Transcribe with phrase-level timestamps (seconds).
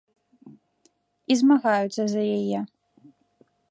[1.33, 2.59] І змагаюцца за яе.